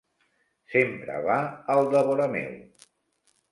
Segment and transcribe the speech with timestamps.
[0.75, 1.37] Sempre va
[1.75, 2.51] al devora meu.